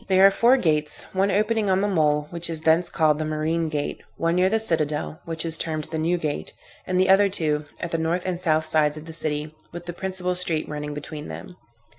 There 0.07 0.25
are 0.25 0.31
four 0.31 0.57
gates; 0.57 1.03
one 1.13 1.29
opening 1.29 1.69
on 1.69 1.81
the 1.81 1.87
mole, 1.87 2.25
which 2.31 2.49
is 2.49 2.61
thence 2.61 2.89
called 2.89 3.19
the 3.19 3.23
marine 3.23 3.69
gate, 3.69 4.01
one 4.17 4.33
near 4.33 4.49
the 4.49 4.59
citadel, 4.59 5.19
which 5.25 5.45
is 5.45 5.59
termed 5.59 5.83
the 5.91 5.99
new 5.99 6.17
gate; 6.17 6.53
and 6.87 6.99
the 6.99 7.07
other 7.09 7.29
two, 7.29 7.65
at 7.79 7.91
the 7.91 7.99
north 7.99 8.23
and 8.25 8.39
south 8.39 8.65
sides 8.65 8.97
of 8.97 9.05
the 9.05 9.13
city, 9.13 9.53
with 9.71 9.85
the 9.85 9.93
principal 9.93 10.33
street 10.33 10.67
running 10.67 10.95
between 10.95 11.27
them. 11.27 11.55